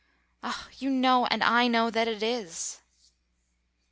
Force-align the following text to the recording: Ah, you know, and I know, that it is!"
Ah, 0.41 0.67
you 0.79 0.89
know, 0.89 1.27
and 1.27 1.43
I 1.43 1.67
know, 1.67 1.91
that 1.91 2.07
it 2.07 2.23
is!" 2.23 2.81